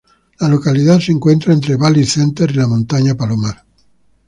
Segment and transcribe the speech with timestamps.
[0.39, 3.63] La localidad se encuentra entre Valley Center y la Montaña Palomar.